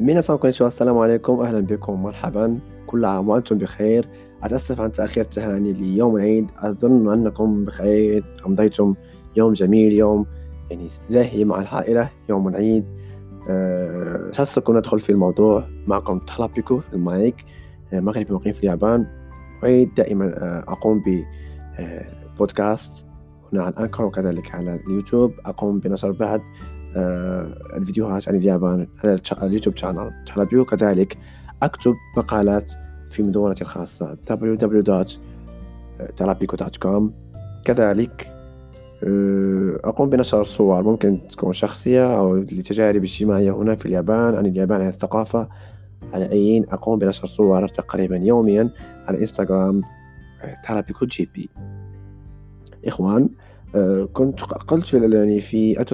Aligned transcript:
ميناسان 0.00 0.36
كونيتشوا 0.36 0.66
السلام 0.66 0.98
عليكم. 0.98 1.40
أهلا 1.40 1.60
بكم. 1.60 2.02
مرحبا. 2.02 2.58
كل 2.86 3.04
عام 3.04 3.28
وأنتم 3.28 3.58
بخير. 3.58 4.08
أتأسف 4.42 4.80
عن 4.80 4.92
تأخير 4.92 5.24
التهاني 5.24 5.72
ليوم 5.72 6.16
العيد 6.16 6.46
أظن 6.58 7.12
أنكم 7.12 7.64
بخير. 7.64 8.24
أمضيتم 8.46 8.94
يوم 9.36 9.52
جميل. 9.52 9.92
يوم 9.92 10.26
يعني 10.70 10.88
زاهي 11.10 11.44
مع 11.44 11.60
العائلة. 11.60 12.08
يوم 12.28 12.48
العيد. 12.48 12.84
أه 13.50 14.32
ندخل 14.68 15.00
في 15.00 15.12
الموضوع 15.12 15.64
معكم 15.86 16.18
تخلا 16.18 16.46
بيكو 16.46 16.80
المايك. 16.92 17.36
أه 17.92 18.00
مغربي 18.00 18.34
مقيم 18.34 18.52
في 18.52 18.58
اليابان. 18.60 19.06
أعيد 19.64 19.94
دائما 19.94 20.26
أه 20.26 20.64
أقوم 20.72 21.02
ببودكاست 22.36 23.04
أه، 23.04 23.08
هنا 23.52 23.62
على 23.62 23.74
الأنكر 23.74 24.04
وكذلك 24.04 24.54
على 24.54 24.80
اليوتيوب. 24.86 25.32
أقوم 25.46 25.78
بنشر 25.78 26.10
بعض 26.10 26.40
آه، 26.40 26.77
الفيديوهات 27.76 28.28
عن 28.28 28.36
اليابان 28.36 28.86
على 29.04 29.20
اليوتيوب 29.42 29.76
channel 29.76 30.10
ترابيكو 30.26 30.64
كذلك 30.64 31.18
أكتب 31.62 31.94
مقالات 32.16 32.72
في 33.10 33.22
مدونتي 33.22 33.62
الخاصة 33.62 34.16
www.terapico.com 34.30 37.02
كذلك 37.64 38.26
آه، 39.04 39.80
أقوم 39.84 40.10
بنشر 40.10 40.44
صور 40.44 40.82
ممكن 40.82 41.20
تكون 41.32 41.52
شخصية 41.52 42.18
أو 42.18 42.36
لتجارب 42.36 43.04
اجتماعية 43.04 43.50
هنا 43.50 43.74
في 43.74 43.86
اليابان. 43.86 44.34
عن 44.34 44.46
اليابان 44.46 44.80
عن 44.80 44.88
الثقافة 44.88 45.48
على 46.12 46.32
أين 46.32 46.66
أقوم 46.70 46.98
بنشر 46.98 47.26
صور 47.26 47.68
تقريبا 47.68 48.16
يوميا 48.16 48.70
على 49.08 49.20
إنستغرام 49.20 49.82
ترابيكو 50.66 51.06
JP 51.06 51.48
إخوان 52.86 53.22
آه، 53.22 53.28
كنت 54.12 54.40
قلت 54.40 54.86
في 54.86 55.10
يعني 55.14 55.40
في 55.40 55.84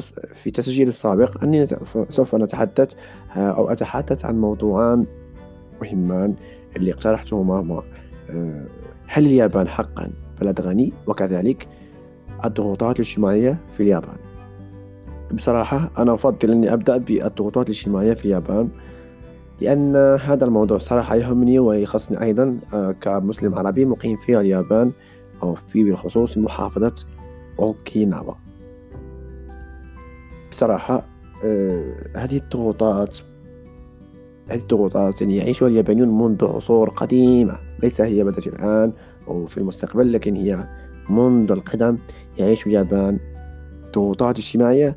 في 0.43 0.51
تسجيل 0.51 0.89
السابق 0.89 1.43
أني 1.43 1.67
سوف 2.11 2.35
نتحدث 2.35 2.95
آه، 3.37 3.51
أو 3.51 3.71
أتحدث 3.71 4.25
عن 4.25 4.41
موضوعان 4.41 5.07
مهمان 5.83 6.35
اللي 6.77 6.93
اقترحتهما 6.93 7.61
هما 7.61 7.83
آه، 8.31 8.65
هل 9.07 9.27
اليابان 9.27 9.69
حقا 9.69 10.11
بلد 10.41 10.61
غني؟ 10.61 10.93
وكذلك 11.07 11.67
الضغوطات 12.45 12.97
الاجتماعية 12.97 13.59
في 13.77 13.83
اليابان. 13.83 14.17
بصراحة 15.33 15.91
أنا 15.99 16.15
أفضل 16.15 16.51
أني 16.51 16.73
أبدأ 16.73 16.97
بالضغوطات 16.97 17.67
الاجتماعية 17.67 18.15
في 18.15 18.25
اليابان 18.25 18.69
لأن 19.61 19.97
هذا 19.97 20.45
الموضوع 20.45 20.79
صراحة 20.79 21.17
يهمني 21.17 21.59
ويخصني 21.59 22.23
أيضا 22.23 22.59
كمسلم 23.01 23.55
عربي 23.55 23.85
مقيم 23.85 24.17
في 24.17 24.41
اليابان 24.41 24.93
أو 25.43 25.55
في 25.55 25.85
بالخصوص 25.85 26.39
محافظة 26.39 26.95
أوكيناوا. 27.59 28.35
بصراحة 30.51 31.07
آه 31.45 31.95
هذه 32.17 32.37
الضغوطات 32.37 33.19
هذه 34.49 34.59
الضغوطات 34.59 35.21
يعني 35.21 35.37
يعيشها 35.37 35.69
اليابانيون 35.69 36.19
منذ 36.19 36.45
عصور 36.45 36.89
قديمة 36.89 37.59
ليس 37.83 38.01
هي 38.01 38.25
بدأت 38.25 38.47
الآن 38.47 38.93
أو 39.29 39.47
في 39.47 39.59
المستقبل 39.59 40.13
لكن 40.13 40.37
هي 40.37 40.65
منذ 41.11 41.53
القدم 41.53 41.99
يعيش 42.39 42.67
اليابان. 42.67 43.19
ضغوطات 43.95 44.39
اجتماعية 44.39 44.97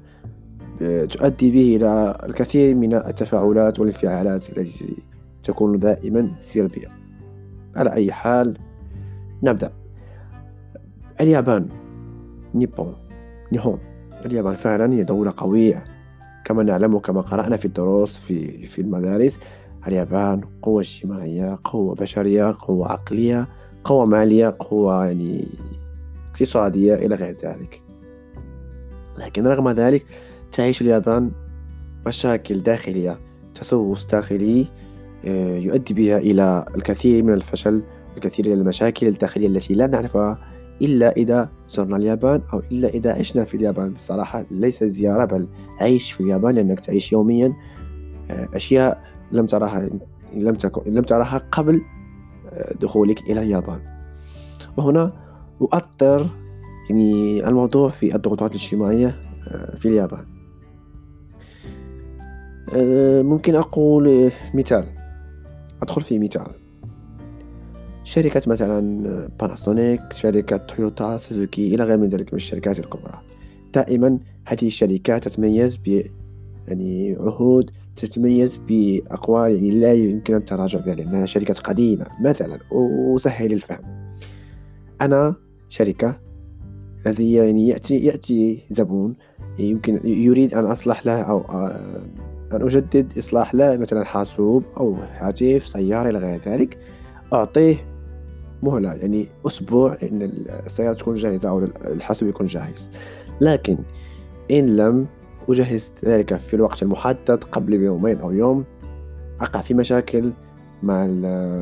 آه، 0.81 1.05
تؤدي 1.05 1.51
به 1.51 1.75
إلى 1.75 2.17
الكثير 2.23 2.75
من 2.75 2.93
التفاعلات 2.93 3.79
والانفعالات 3.79 4.49
التي 4.49 4.97
تكون 5.43 5.79
دائما 5.79 6.31
سلبية. 6.45 6.87
على 7.75 7.93
أي 7.93 8.11
حال 8.11 8.57
نبدأ. 9.43 9.71
اليابان. 11.21 11.69
نيبون 12.55 12.95
نيهون. 13.51 13.79
اليابان 14.25 14.55
فعلا 14.55 14.93
هي 14.93 15.03
دولة 15.03 15.33
قوية. 15.37 15.83
كما 16.45 16.63
نعلم 16.63 16.95
وكما 16.95 17.21
قرأنا 17.21 17.57
في 17.57 17.65
الدروس 17.65 18.17
في, 18.17 18.67
في 18.67 18.81
المدارس 18.81 19.39
اليابان 19.87 20.41
قوة 20.61 20.81
اجتماعية 20.81 21.59
قوة 21.63 21.95
بشرية 21.95 22.55
قوة 22.59 22.91
عقلية 22.91 23.47
قوة 23.83 24.05
مالية 24.05 24.55
قوة 24.59 25.05
يعني 25.05 25.47
اقتصادية 26.31 26.93
إلى 26.95 27.15
غير 27.15 27.35
ذلك. 27.43 27.81
لكن 29.17 29.47
رغم 29.47 29.69
ذلك 29.69 30.05
تعيش 30.53 30.81
اليابان 30.81 31.31
مشاكل 32.05 32.59
داخلية 32.59 33.15
تسوس 33.55 34.05
داخلي 34.05 34.65
آه، 35.25 35.57
يؤدي 35.57 35.93
بها 35.93 36.17
إلى 36.17 36.65
الكثير 36.75 37.23
من 37.23 37.33
الفشل 37.33 37.81
الكثير 38.17 38.49
من 38.49 38.61
المشاكل 38.61 39.07
الداخلية 39.07 39.47
التي 39.47 39.73
لا 39.73 39.87
نعرفها 39.87 40.37
إلا 40.81 41.11
إذا 41.11 41.49
زرنا 41.69 41.97
اليابان 41.97 42.41
أو 42.53 42.61
إلا 42.71 42.87
إذا 42.87 43.13
عشنا 43.13 43.43
في 43.45 43.57
اليابان. 43.57 43.93
بصراحة 43.93 44.45
ليس 44.51 44.83
زيارة 44.83 45.25
بل 45.25 45.47
عيش 45.79 46.11
في 46.11 46.21
اليابان 46.21 46.55
لأنك 46.55 46.79
تعيش 46.79 47.11
يوميا. 47.11 47.53
آه، 48.31 48.49
أشياء 48.53 49.03
لم 49.31 49.45
تراها 49.45 49.89
لم 50.33 50.55
تكن 50.55 50.91
لم 50.91 51.03
تراها 51.03 51.41
قبل 51.51 51.81
آه، 52.49 52.73
دخولك 52.81 53.21
إلى 53.21 53.41
اليابان. 53.41 53.79
وهنا 54.77 55.13
أؤثر 55.61 56.29
يعني 56.89 57.47
الموضوع 57.47 57.89
في 57.89 58.15
الضغوطات 58.15 58.51
الاجتماعية 58.51 59.15
آه، 59.47 59.75
في 59.75 59.87
اليابان. 59.87 60.25
ممكن 63.23 63.55
أقول 63.55 64.31
مثال. 64.53 64.85
أدخل 65.81 66.01
في 66.01 66.19
مثال. 66.19 66.66
شركة 68.07 68.41
مثلا 68.47 69.27
باناسونيك 69.39 70.01
شركة 70.13 70.57
تويوتا 70.57 71.17
سوزوكي 71.17 71.75
إلى 71.75 71.83
غير 71.83 71.97
من 71.97 72.09
ذلك 72.09 72.33
من 72.33 72.37
الشركات 72.37 72.79
الكبرى. 72.79 73.21
دائما 73.73 74.19
هذه 74.45 74.65
الشركات 74.65 75.27
تتميز 75.27 75.75
ب 75.75 76.01
يعني 76.67 77.15
عهود 77.19 77.71
تتميز 77.95 78.59
بأقوال 78.67 79.55
يعني 79.55 79.71
لا 79.71 79.93
يمكن 79.93 80.35
التراجع 80.35 80.79
بها 80.85 80.95
لأنها 80.95 81.25
شركة 81.25 81.53
قديمة 81.53 82.05
مثلا 82.21 82.59
وسهل 82.71 83.53
الفهم. 83.53 84.13
أنا 85.01 85.35
شركة 85.69 86.15
الذي 87.05 87.33
يعني 87.33 87.67
يأتي 87.67 87.97
يأتي 87.97 88.63
زبون 88.71 89.15
يمكن 89.59 89.99
يريد 90.03 90.53
أن 90.53 90.65
أصلح 90.65 91.05
له 91.05 91.21
أو 91.21 91.41
أن 92.51 92.61
أجدد 92.61 93.17
إصلاح 93.17 93.55
له 93.55 93.77
مثلا 93.77 94.03
حاسوب 94.03 94.63
أو 94.77 94.95
هاتف 95.19 95.67
سيارة 95.67 96.09
إلى 96.09 96.19
غير 96.19 96.41
ذلك. 96.45 96.77
أعطيه 97.33 97.96
مهلة 98.63 98.93
يعني 98.93 99.27
أسبوع 99.47 99.97
إن 100.03 100.31
السيارة 100.65 100.93
تكون 100.93 101.15
جاهزة 101.15 101.49
أو 101.49 101.67
الحاسوب 101.85 102.29
يكون 102.29 102.45
جاهز. 102.45 102.89
لكن 103.41 103.77
إن 104.51 104.75
لم 104.75 105.05
أجهز 105.49 105.91
ذلك 106.05 106.35
في 106.35 106.53
الوقت 106.53 106.83
المحدد 106.83 107.43
قبل 107.51 107.73
يومين 107.73 108.19
أو 108.19 108.31
يوم 108.31 108.63
أقع 109.41 109.61
في 109.61 109.73
مشاكل 109.73 110.31
مع 110.83 111.05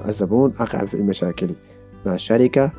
الزبون 0.07 0.53
أقع 0.59 0.85
في 0.85 0.97
مشاكل 0.97 1.49
مع 2.05 2.13
الشركة 2.13 2.71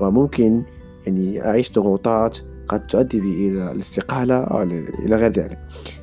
وممكن 0.00 0.62
يعني 1.06 1.46
أعيش 1.46 1.72
ضغوطات 1.72 2.38
قد 2.68 2.86
تؤدي 2.86 3.20
بي 3.20 3.48
إلى 3.48 3.72
الاستقالة 3.72 4.34
أو 4.34 4.62
إلى 4.62 5.16
غير 5.16 5.32
ذلك. 5.32 5.58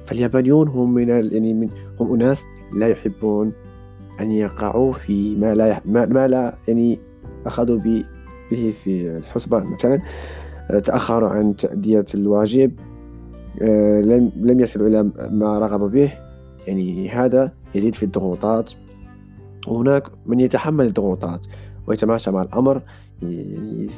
فاليابانيون 0.06 0.68
هم 0.68 0.94
من 0.94 1.10
يعني 1.10 1.54
من 1.54 1.70
هم 2.00 2.14
أناس 2.14 2.44
لا 2.74 2.88
يحبون 2.88 3.52
أن 4.20 4.32
يقعوا 4.32 4.94
في 4.94 5.36
ما 5.36 5.56
لا 5.56 5.82
ما, 5.86 6.06
ما 6.06 6.28
لا 6.28 6.56
يعني 6.68 7.00
أخذوا 7.46 7.80
به 7.80 8.04
في 8.84 9.18
الحسبان. 9.18 9.64
مثلا 9.64 10.02
آه، 10.72 10.80
تأخروا 10.80 11.30
عن 11.30 11.56
تأدية 11.56 12.06
الواجب 12.16 12.72
آه، 13.62 14.02
لم 14.02 14.32
لم 14.36 14.60
يصلوا 14.60 14.88
إلى 14.88 15.04
ما 15.32 15.60
رغب 15.60 15.92
به. 15.92 16.14
يعني 16.68 17.10
هذا 17.10 17.52
يزيد 17.76 17.96
في 17.96 18.04
الضغوطات. 18.04 18.72
وهناك 19.68 20.04
من 20.26 20.40
يتحمل 20.40 20.86
الضغوطات 20.86 21.48
ويتماشى 21.88 22.32
مع 22.32 22.42
الأمر 22.42 22.82
يعني 23.22 23.90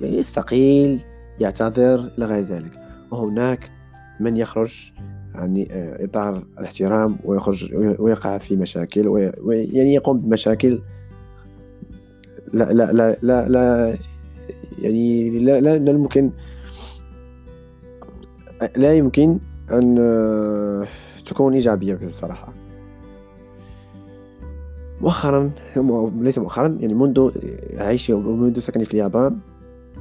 يستقيل 0.00 1.00
يعتذر 1.40 2.10
إلى 2.18 2.26
غير 2.26 2.44
ذلك. 2.44 2.72
وهناك 3.10 3.70
من 4.20 4.36
يخرج 4.36 4.92
عن 5.34 5.66
آه، 5.70 6.04
إطار 6.04 6.44
الاحترام 6.58 7.18
ويخرج 7.24 7.74
ويقع 7.74 8.38
في 8.38 8.56
مشاكل 8.56 9.08
ويعني 9.08 9.94
يقوم 9.94 10.20
بمشاكل 10.20 10.80
لا 12.52 12.72
لا 12.72 12.92
لا 12.92 13.16
لا, 13.22 13.48
لا 13.48 13.96
يعني 14.78 15.30
لا, 15.38 15.60
لا, 15.60 15.78
لا 15.78 15.92
يمكن 15.92 16.30
لا 18.76 18.94
يمكن 18.94 19.38
أن 19.72 19.98
آه، 19.98 20.86
تكون 21.26 21.54
إيجابية 21.54 21.94
بصراحة 21.94 22.52
مؤخرا 25.00 25.50
ليس 26.20 26.38
مؤخرا 26.38 26.78
يعني 26.80 26.94
منذ 26.94 27.30
عيشي 27.76 28.12
ومنذ 28.12 28.60
سكني 28.60 28.84
في 28.84 28.94
اليابان 28.94 29.38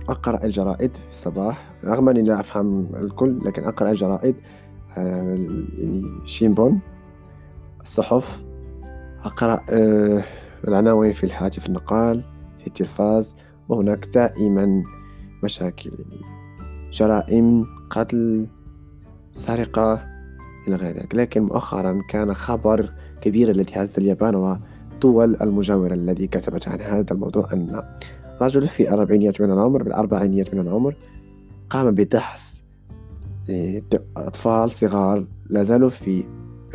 أقرأ 0.10 0.46
الجرائد 0.46 0.92
في 0.92 1.12
الصباح. 1.12 1.72
رغم 1.84 2.10
أني 2.10 2.22
لا 2.22 2.40
أفهم 2.40 2.88
الكل 2.96 3.40
لكن 3.46 3.64
أقرأ 3.64 3.92
الجرائد 3.92 4.36
آه، 4.98 5.36
يعني 5.78 6.04
شينبون 6.26 6.80
الصحف 7.82 8.42
أقرأ 9.24 9.62
آه، 9.70 10.24
العناوين 10.68 11.14
في 11.14 11.24
الهاتف 11.24 11.68
النقال 11.68 12.22
في 12.62 12.68
التلفاز 12.68 13.36
وهناك 13.70 14.08
دائما 14.14 14.84
مشاكل. 15.44 15.92
جرائم 16.94 17.66
قتل 17.90 18.46
سرقة 19.34 20.00
إلى 20.68 20.76
غير 20.76 20.98
ذلك. 20.98 21.16
لكن 21.16 21.42
مؤخرا 21.42 22.02
كان 22.10 22.34
خبر 22.34 22.90
كبير 23.22 23.52
التي 23.52 23.84
هزت 23.84 23.98
اليابان 23.98 24.36
والدول 24.36 25.36
المجاورة 25.42 25.94
التي 25.94 26.28
كتبت 26.28 26.68
عن 26.68 26.82
هذا 26.82 27.06
الموضوع 27.12 27.54
أن 27.54 27.84
رجل 28.42 28.68
في 28.68 28.94
الأربعينيات 28.94 29.42
من 29.42 29.52
العمر 29.52 29.84
بالأربعينيات 29.84 30.56
من 30.56 30.62
العمر 30.62 30.96
قام 31.70 31.92
بدحس 31.92 32.64
إيه، 33.50 33.84
أطفال 34.18 34.72
صغار 34.72 35.26
لا 35.50 35.64
زالوا 35.64 35.90
في 35.90 36.24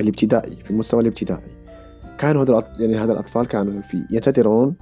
الابتدائي 0.00 0.56
في 0.56 0.70
المستوى 0.70 1.00
الابتدائي. 1.00 1.56
كانوا 2.18 2.44
هذا 2.44 2.64
يعني 2.78 2.98
هذا 2.98 3.12
الأطفال 3.12 3.46
كانوا 3.46 3.80
في 3.80 4.04
ينتظرون 4.10 4.74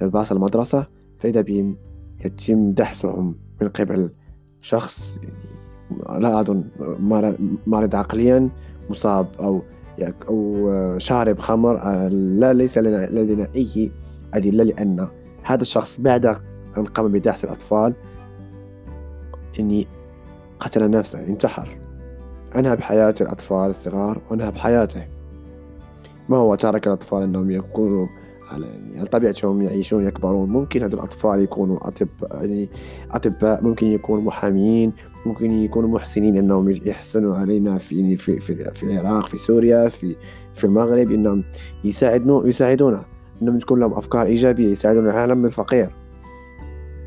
باص 0.00 0.32
المدرسة 0.32 0.86
فإذا 1.18 1.40
بهم 1.40 1.76
يتم 2.24 2.72
دحسهم 2.72 3.34
من 3.60 3.68
قبل 3.68 4.10
شخص 4.62 5.18
لا 6.18 6.40
أظن 6.40 6.64
مريض 7.66 7.94
عقليا 7.94 8.48
مصاب 8.90 9.26
أو 9.40 9.62
أو 10.28 10.98
شارب 10.98 11.38
خمر 11.38 12.08
لا 12.08 12.52
ليس 12.52 12.78
لدينا 12.78 13.48
أي 13.56 13.90
أدلة 14.34 14.64
لأن 14.64 15.08
هذا 15.42 15.62
الشخص 15.62 16.00
بعد 16.00 16.26
أن 16.76 16.84
قام 16.84 17.12
بدحس 17.12 17.44
الأطفال 17.44 17.94
إني 19.60 19.86
قتل 20.60 20.90
نفسه 20.90 21.20
انتحر. 21.20 21.78
أنهى 22.56 22.76
بحياة 22.76 23.14
الأطفال 23.20 23.70
الصغار 23.70 24.20
وأنهى 24.30 24.50
بحياته. 24.50 25.02
ما 26.28 26.36
هو 26.36 26.54
ترك 26.54 26.86
الأطفال 26.86 27.22
أنهم 27.22 27.50
يكونوا 27.50 28.06
على 28.52 29.06
طبيعتهم 29.12 29.62
يعيشون 29.62 30.06
يكبرون؟ 30.06 30.48
ممكن 30.48 30.82
هذول 30.82 30.94
الأطفال 30.94 31.42
يكونوا 31.42 31.88
أطباء 31.88 32.44
يعني 32.44 32.68
أطباء 33.10 33.64
ممكن 33.64 33.86
يكونوا 33.86 34.22
محامين 34.22 34.92
ممكن 35.26 35.50
يكونوا 35.50 35.88
محسنين 35.88 36.36
أنهم 36.36 36.70
يحسنوا 36.70 37.36
علينا 37.36 37.78
في 37.78 38.00
يعني 38.00 38.16
في 38.16 38.38
في, 38.38 38.70
في 38.74 38.82
العراق 38.82 39.28
في 39.28 39.38
سوريا 39.38 39.88
في 39.88 40.16
في 40.54 40.64
المغرب 40.64 41.10
أنهم 41.10 41.44
يساعدون 41.84 42.48
يساعدونا. 42.48 43.00
أنهم 43.42 43.58
تكون 43.58 43.80
لهم 43.80 43.92
أفكار 43.92 44.26
إيجابية 44.26 44.68
يساعدون 44.68 45.06
العالم 45.06 45.44
الفقير 45.44 45.90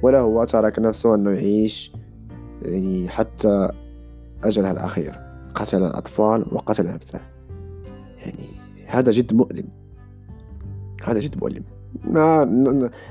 ولا 0.01 0.19
هو 0.19 0.43
ترك 0.43 0.79
نفسه 0.79 1.15
أنه 1.15 1.31
يعيش 1.31 1.91
يعني 2.61 3.09
حتى 3.09 3.69
أجلها 4.43 4.71
الأخير. 4.71 5.13
قتل 5.55 5.83
الأطفال 5.83 6.45
وقتل 6.51 6.87
نفسه. 6.87 7.19
يعني 8.19 8.45
هذا 8.87 9.11
جد 9.11 9.33
مؤلم. 9.33 9.80
هذا 11.09 11.19
جد 11.19 11.37
مؤلم. 11.41 11.63
ما 12.03 12.43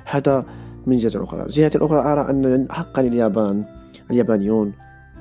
هذا 0.04 0.44
من 0.86 0.96
جهة 0.96 1.24
أخرى. 1.24 1.48
جهة 1.48 1.72
أخرى 1.74 2.12
أرى 2.12 2.30
أن 2.30 2.66
حقا 2.70 3.02
اليابان 3.02 3.64
اليابانيون 4.10 4.72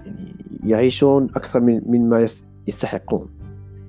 يعني 0.06 0.26
يعيشون 0.64 1.28
أكثر 1.36 1.60
من 1.60 1.82
مما 1.86 2.28
يستحقون. 2.68 3.28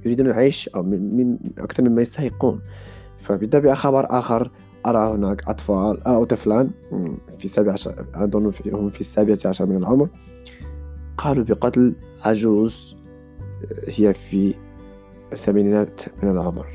يريدون 0.04 0.26
العيش 0.26 0.68
أو 0.68 0.82
من, 0.82 1.16
من 1.16 1.38
أكثر 1.58 1.82
مما 1.82 2.02
يستحقون. 2.02 2.60
فبالتالي 3.20 3.76
خبر 3.76 4.18
آخر 4.18 4.50
أرى 4.86 5.14
هناك 5.14 5.48
أطفال 5.48 6.06
أو 6.06 6.24
طفلان 6.24 6.70
في 7.38 7.44
السابع 7.44 7.72
عشر 7.72 8.04
أظن 8.14 8.52
هم 8.66 8.90
في 8.90 9.00
السابعة 9.00 9.38
عشر 9.44 9.66
من 9.66 9.76
العمر 9.76 10.08
قالوا 11.18 11.44
بقتل 11.44 11.94
عجوز 12.24 12.96
هي 13.86 14.14
في 14.14 14.54
الثمانينات 15.32 16.00
من 16.22 16.30
العمر. 16.30 16.66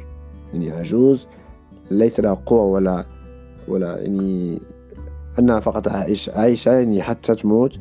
يعني 0.54 0.72
عجوز 0.72 1.28
ليس 1.92 2.20
لها 2.20 2.34
قوة 2.34 2.62
ولا 2.62 3.06
ولا 3.68 3.98
يعني 3.98 4.60
أنها 5.40 5.60
فقط 5.60 5.88
عايشة 6.36 6.72
يعني 6.72 7.04
حتى 7.04 7.36
تموت. 7.36 7.80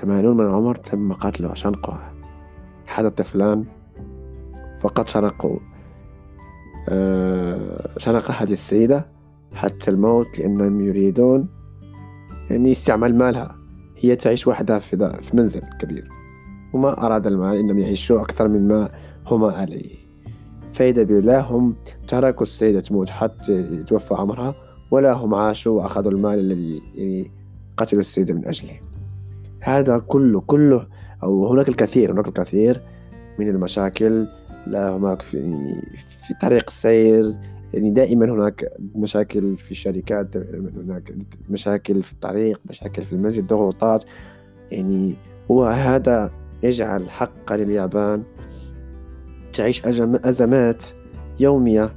ثمانون 0.00 0.36
من 0.36 0.44
العمر 0.44 0.74
تم 0.76 1.12
قتلها 1.12 1.54
شنقها 1.54 2.12
هذا 2.94 3.08
الطفلان 3.08 3.64
فقط 4.80 5.08
شنقوا 5.08 5.58
آه، 6.88 7.98
شنق 7.98 8.30
هذه 8.30 8.52
السيدة 8.52 9.06
حتى 9.54 9.90
الموت 9.90 10.38
لأنهم 10.38 10.80
يريدون 10.80 11.48
يعني 12.50 12.72
استعمال 12.72 13.18
مالها. 13.18 13.56
هي 13.96 14.16
تعيش 14.16 14.46
وحدها 14.46 14.78
في, 14.78 15.18
في 15.22 15.36
منزل 15.36 15.62
كبير. 15.80 16.08
وما 16.72 17.06
أراد 17.06 17.26
المال 17.26 17.56
إنهم 17.56 17.78
يعيشوا 17.78 18.20
أكثر 18.20 18.48
مما 18.48 18.88
هما 19.26 19.52
عليه. 19.52 20.03
فإذا 20.74 21.02
بالله 21.02 21.40
هم 21.40 21.74
تركوا 22.08 22.42
السيدة 22.42 22.80
تموت 22.80 23.10
حتى 23.10 23.52
يتوفى 23.52 24.14
عمرها 24.14 24.54
ولا 24.90 25.12
هم 25.12 25.34
عاشوا 25.34 25.82
وأخذوا 25.82 26.12
المال 26.12 26.38
الذي 26.38 26.82
يعني 26.94 27.30
قتلوا 27.76 28.00
السيدة 28.00 28.34
من 28.34 28.46
أجله. 28.46 28.80
هذا 29.60 29.98
كله 29.98 30.40
كله 30.40 30.86
أو 31.22 31.48
هناك 31.48 31.68
الكثير 31.68 32.12
هناك 32.12 32.28
الكثير 32.28 32.80
من 33.38 33.48
المشاكل. 33.48 34.26
لا 34.66 34.96
هناك 34.96 35.22
في, 35.22 35.40
في 36.26 36.34
طريق 36.42 36.64
السير 36.68 37.34
يعني 37.74 37.90
دائما 37.90 38.24
هناك 38.24 38.72
مشاكل 38.94 39.56
في 39.56 39.70
الشركات 39.70 40.36
هناك 40.76 41.14
مشاكل 41.50 42.02
في 42.02 42.12
الطريق 42.12 42.60
مشاكل 42.70 43.02
في 43.02 43.12
المسجد 43.12 43.46
ضغوطات. 43.46 44.04
يعني 44.70 45.14
وهذا 45.48 46.30
يجعل 46.62 47.10
حقا 47.10 47.56
لليابان. 47.56 48.22
تعيش 49.54 49.86
أزمات 50.24 50.84
يومية 51.40 51.92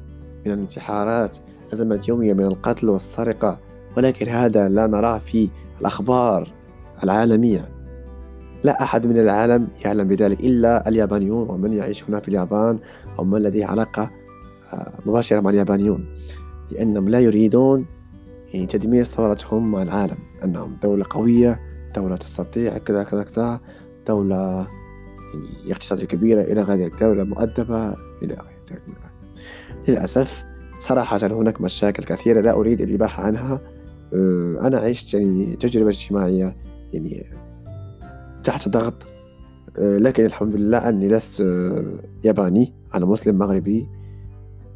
من 0.46 0.52
الانتحارات 0.54 1.38
أزمات 1.74 2.08
يومية 2.08 2.34
من 2.34 2.46
القتل 2.46 2.90
والسرقة. 2.90 3.60
ولكن 3.98 4.28
هذا 4.28 4.70
لا 4.70 4.88
نراه 4.88 5.18
في 5.18 5.50
الأخبار 5.82 6.50
العالمية. 7.04 7.70
لا 8.64 8.84
أحد 8.84 9.06
من 9.06 9.18
العالم 9.20 9.68
يعلم 9.86 10.08
بذلك 10.08 10.40
إلا 10.40 10.90
اليابانيون. 10.90 11.50
ومن 11.50 11.74
يعيش 11.74 12.04
هنا 12.10 12.20
في 12.20 12.28
اليابان؟ 12.28 12.80
أو 13.20 13.24
من 13.24 13.42
لديه 13.42 13.66
علاقة 13.66 14.10
آه، 14.74 14.92
مباشرة 15.06 15.40
مع 15.40 15.50
اليابانيون؟ 15.50 16.06
لأنهم 16.72 17.10
لا 17.10 17.20
يريدون 17.20 17.86
يعني 18.54 18.68
تدمير 18.68 19.04
صورتهم 19.04 19.72
مع 19.72 19.82
العالم. 19.82 20.18
أنهم 20.44 20.78
دولة 20.84 21.06
قوية 21.10 21.60
دولة 21.96 22.16
تستطيع 22.16 22.78
كذا 22.78 23.04
كذا 23.04 23.24
كذا 23.24 23.60
دولة 24.08 24.68
اقتصادية 25.68 26.06
كبيرة 26.06 26.42
إلى 26.42 26.62
ذلك 26.62 27.00
دولة 27.00 27.24
مؤدبة 27.24 27.94
إلى 28.24 28.34
غير 28.34 28.82
للأسف 29.88 30.44
صراحة 30.80 31.18
هناك 31.18 31.62
مشاكل 31.62 32.04
كثيرة 32.04 32.42
لا 32.42 32.54
أريد 32.54 32.82
الإباحة 32.82 33.24
عنها. 33.24 33.60
آه، 34.14 34.58
أنا 34.62 34.78
عشت 34.80 35.14
يعني 35.14 35.56
تجربة 35.56 35.90
اجتماعية 35.90 36.56
يعني 36.94 37.26
تحت 38.44 38.70
ضغط. 38.70 39.04
آه، 39.78 39.98
لكن 39.98 40.26
الحمد 40.26 40.56
لله 40.56 40.90
أني 40.90 41.08
لست 41.08 41.42
آه، 41.42 41.84
ياباني 42.24 42.74
أنا 42.96 43.06
مسلم 43.06 43.38
مغربي. 43.38 43.88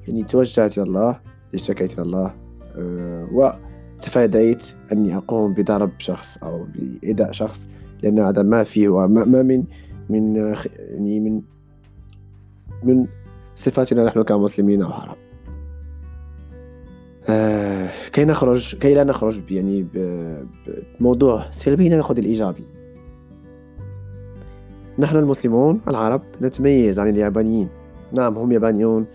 يعني 0.07 0.23
توجهت 0.23 0.77
إلى 0.77 0.87
الله 0.87 1.19
اشتكيت 1.55 1.93
إلى 1.93 2.01
الله 2.01 2.33
وتفاديت 3.31 4.73
أني 4.91 5.17
أقوم 5.17 5.53
بضرب 5.53 5.89
شخص 5.97 6.37
أو 6.37 6.65
بإيذاء 6.75 7.31
شخص 7.31 7.67
لأن 8.03 8.19
هذا 8.19 8.41
ما 8.41 8.63
فيه 8.63 8.89
وما 8.89 9.43
من 9.43 9.63
من 10.09 10.35
يعني 10.35 11.19
من 11.19 11.41
من 12.83 13.07
صفاتنا 13.55 14.05
نحن 14.05 14.21
كمسلمين 14.21 14.81
أو 14.81 14.91
عرب. 14.91 15.17
آه 17.29 17.89
كي 18.13 18.25
نخرج 18.25 18.75
كي 18.75 18.93
لا 18.93 19.03
نخرج 19.03 19.51
يعني 19.51 19.85
بموضوع 20.99 21.51
سلبي 21.51 21.89
ناخذ 21.89 22.17
الإيجابي. 22.17 22.63
نحن 24.99 25.17
المسلمون 25.17 25.81
العرب 25.87 26.21
نتميز 26.41 26.99
عن 26.99 27.09
اليابانيين. 27.09 27.69
نعم 28.11 28.37
هم 28.37 28.51
يابانيون 28.51 29.05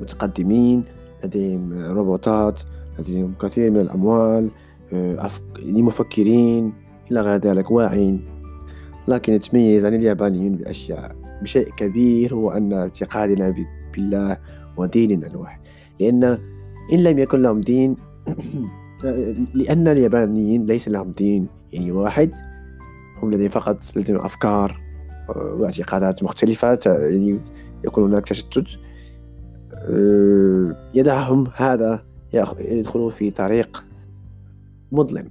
متقدمين 0.00 0.84
لديهم 1.24 1.72
روبوتات 1.72 2.60
لديهم 2.98 3.34
كثير 3.42 3.70
من 3.70 3.80
الأموال 3.80 4.48
آه، 4.92 5.30
يعني 5.58 5.82
مفكرين 5.82 6.72
إلى 7.10 7.20
غير 7.20 7.38
ذلك 7.40 7.70
واعين. 7.70 8.35
لكن 9.08 9.32
يتميز 9.32 9.84
عن 9.84 9.94
اليابانيين 9.94 10.56
بأشياء 10.56 11.16
بشيء 11.42 11.70
كبير 11.76 12.34
هو 12.34 12.50
أن 12.50 12.72
اعتقادنا 12.72 13.54
بالله 13.94 14.36
وديننا 14.76 15.26
الواحد. 15.26 15.60
لأن 16.00 16.24
إن 16.92 17.02
لم 17.02 17.18
يكن 17.18 17.42
لهم 17.42 17.60
دين 17.60 17.96
لأن 19.54 19.88
اليابانيين 19.88 20.66
ليس 20.66 20.88
لهم 20.88 21.10
دين 21.10 21.46
يعني 21.72 21.92
واحد 21.92 22.30
هم 23.22 23.34
لديهم 23.34 23.48
فقط 23.48 23.78
لديهم 23.96 24.16
أفكار 24.16 24.80
واعتقادات 25.28 26.22
مختلفة 26.22 26.78
يعني 26.86 27.40
يكون 27.84 28.10
هناك 28.10 28.28
تشتت. 28.28 28.66
آه، 29.90 30.76
يدعهم 30.94 31.46
هذا 31.56 32.02
يدخلوا 32.58 33.10
في 33.10 33.30
طريق 33.30 33.84
مظلم. 34.92 35.28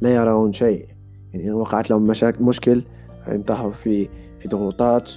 لا 0.00 0.14
يرون 0.14 0.52
شيء. 0.52 0.86
يعني 1.34 1.50
وقعت 1.50 1.90
لهم 1.90 2.06
مشاكل 2.06 2.44
مشكل 2.44 2.82
انتهوا 3.28 3.72
في 3.72 4.08
في 4.40 4.48
ضغوطات. 4.48 5.10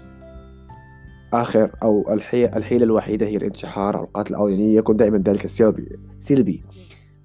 آخر 1.34 1.72
أو 1.84 2.14
الحيلة 2.56 2.84
الوحيدة 2.84 3.26
هي 3.26 3.36
الانتحار 3.36 3.98
أو 3.98 4.04
القتل 4.04 4.36
أو 4.36 4.48
يعني 4.48 4.76
يكون 4.76 4.98
دائما 4.98 5.18
ذلك 5.18 5.48
سلبي 5.48 6.00
سلبي 6.20 6.64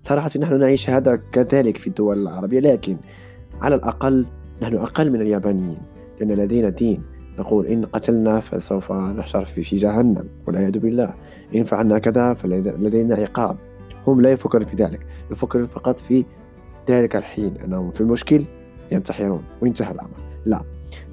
صراحة 0.01 0.31
نحن 0.41 0.59
نعيش 0.59 0.91
هذا 0.91 1.21
كذلك 1.33 1.77
في 1.77 1.87
الدول 1.87 2.23
العربية 2.23 2.61
لكن 2.61 2.97
على 3.61 3.75
الأقل 3.75 4.27
نحن 4.63 4.75
أقل 4.75 5.11
من 5.11 5.21
اليابانيين. 5.21 5.79
لأن 6.21 6.33
لدينا 6.33 6.69
دين. 6.69 7.03
نقول 7.39 7.67
إن 7.67 7.85
قتلنا 7.85 8.41
فسوف 8.41 8.93
نحشر 8.93 9.45
في 9.45 9.63
في 9.63 9.77
جهنم. 9.77 10.25
والعياذ 10.47 10.79
بالله. 10.79 11.15
إن 11.55 11.65
فعلنا 11.65 11.99
كذا 11.99 12.35
فلدينا 12.35 13.15
عقاب. 13.15 13.57
هم 14.07 14.21
لا 14.21 14.33
يفكرون 14.33 14.65
في 14.65 14.77
ذلك. 14.77 15.07
يفكرون 15.31 15.67
فقط 15.67 16.01
في 16.01 16.25
ذلك 16.89 17.17
الحين. 17.17 17.55
أنهم 17.65 17.91
في 17.91 18.01
المشكل 18.01 18.45
ينتحرون 18.93 19.43
وينتهى 19.61 19.93
الأمر. 19.93 20.11
لا 20.45 20.63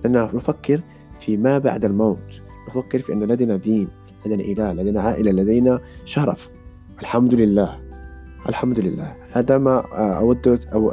لأننا 0.03 0.29
نفكر 0.33 0.81
في 1.19 1.37
ما 1.37 1.57
بعد 1.57 1.85
الموت. 1.85 2.41
نفكر 2.69 2.99
في 2.99 3.13
أن 3.13 3.23
لدينا 3.23 3.55
دين 3.55 3.87
لدينا 4.25 4.43
إله 4.43 4.73
لدينا 4.73 5.01
عائلة 5.01 5.31
لدينا 5.31 5.79
شرف. 6.05 6.49
الحمد 7.01 7.33
لله. 7.33 7.79
الحمد 8.49 8.79
لله. 8.79 9.15
هذا 9.33 9.57
ما 9.57 9.79
أود 10.17 10.59
أو 10.73 10.91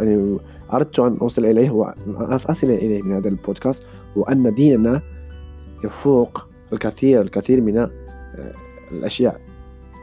أردت 0.72 0.98
أن 0.98 1.16
أوصل 1.20 1.44
إليه 1.44 1.70
وأصل 1.70 2.66
إليه 2.70 3.02
من 3.02 3.12
هذا 3.12 3.28
البودكاست 3.28 3.82
هو 4.18 4.22
أن 4.22 4.54
ديننا 4.54 5.00
يفوق 5.84 6.48
الكثير 6.72 7.20
الكثير 7.20 7.60
من 7.60 7.78
آه، 7.78 7.90
الأشياء. 8.92 9.40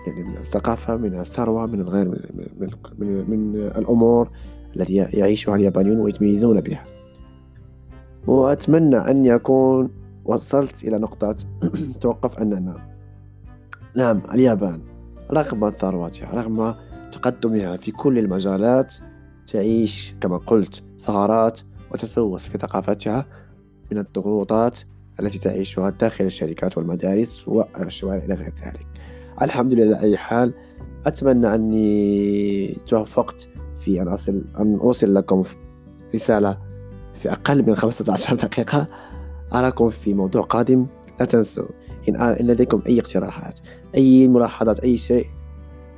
يعني 0.07 0.23
من 0.23 0.37
الثقافة 0.37 0.95
من 0.95 1.19
الثروة 1.19 1.65
من 1.65 1.81
الغير 1.81 2.07
من, 2.07 2.47
من, 2.59 2.69
من, 2.99 3.29
من 3.29 3.55
الأمور. 3.55 4.29
التي 4.75 4.95
يعيشها 4.95 5.55
اليابانيون 5.55 5.97
ويتميزون 5.97 6.61
بها. 6.61 6.83
وأتمنى 8.27 8.97
أن 8.97 9.25
يكون 9.25 9.89
وصلت 10.25 10.83
إلى 10.83 10.97
نقطة 10.97 11.35
توقف 12.01 12.39
أننا. 12.39 12.75
نعم 13.95 14.21
اليابان 14.33 14.81
رغم 15.31 15.69
ثروتها 15.69 16.31
رغم 16.33 16.75
تقدمها 17.11 17.77
في 17.77 17.91
كل 17.91 18.19
المجالات 18.19 18.93
تعيش 19.51 20.13
كما 20.21 20.37
قلت 20.37 20.83
ثغرات 21.05 21.59
وتسوس 21.91 22.41
في 22.41 22.57
ثقافتها 22.57 23.25
من 23.91 23.97
الضغوطات 23.97 24.79
التي 25.19 25.39
تعيشها 25.39 25.89
داخل 25.89 26.25
الشركات 26.25 26.77
والمدارس 26.77 27.47
والشوارع 27.47 28.25
إلى 28.25 28.33
غير 28.33 28.53
ذلك. 28.65 28.87
الحمد 29.41 29.73
لله 29.73 29.99
أي 30.01 30.17
حال 30.17 30.53
أتمنى 31.05 31.55
أني 31.55 32.77
توفقت 32.87 33.47
في 33.89 34.01
أن 34.01 34.07
أصل 34.07 34.43
أن 34.59 34.75
أوصل 34.81 35.15
لكم 35.15 35.43
رسالة 36.15 36.57
في 37.21 37.31
أقل 37.31 37.67
من 37.67 37.75
15 37.75 38.35
دقيقة. 38.45 38.87
أراكم 39.53 39.89
في 39.89 40.13
موضوع 40.13 40.41
قادم. 40.41 40.85
لا 41.19 41.25
تنسوا 41.25 41.65
إن 42.09 42.35
لديكم 42.39 42.81
أي 42.87 42.99
اقتراحات 42.99 43.59
أي 43.95 44.27
ملاحظات 44.27 44.79
أي 44.79 44.97
شيء 44.97 45.25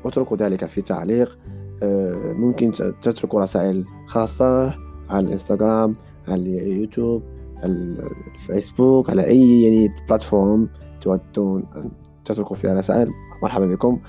اتركوا 0.05 0.37
ذلك 0.37 0.65
في 0.65 0.81
تعليق. 0.81 1.37
آه، 1.83 2.33
ممكن 2.33 2.71
تتركوا 3.01 3.41
رسائل 3.41 3.85
خاصة 4.07 4.73
على 5.09 5.27
الإنستغرام 5.27 5.95
على 6.27 6.41
اليوتيوب 6.41 7.23
على 7.63 7.95
الفيسبوك 8.35 9.09
على 9.09 9.27
أي 9.27 9.63
يعني 9.63 9.91
بلاتفورم 10.07 10.69
تودون 11.01 11.63
أن 11.75 11.89
تتركوا 12.25 12.55
فيها 12.55 12.79
رسائل. 12.79 13.09
مرحبا 13.43 13.65
بكم. 13.65 13.99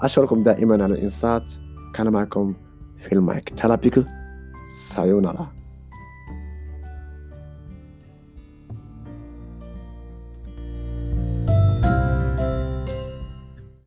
أشكركم 0.00 0.42
دائما 0.42 0.84
على 0.84 0.94
الإنصات. 0.94 1.52
كان 1.94 2.08
معكم 2.12 2.54
في 3.02 3.12
المايك 3.12 3.48
تلا 3.48 3.74
بيكو 3.74 4.02
سايونارا 4.88 5.52